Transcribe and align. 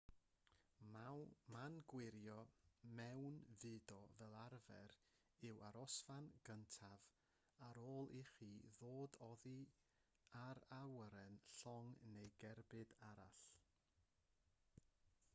man 1.55 1.75
gwirio 1.91 2.37
mewnfudo 2.99 3.97
fel 4.13 4.31
arfer 4.43 4.95
yw'r 5.49 5.61
arosfan 5.67 6.31
gyntaf 6.49 7.05
ar 7.67 7.81
ôl 7.83 8.09
i 8.21 8.23
chi 8.31 8.49
ddod 8.79 9.19
oddi 9.27 9.53
ar 10.47 10.63
awyren 10.81 11.39
llong 11.61 11.93
neu 12.17 12.33
gerbyd 12.45 12.97
arall 13.13 13.47